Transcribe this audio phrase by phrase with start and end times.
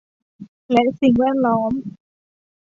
[0.71, 1.71] และสิ่งแวดล้อม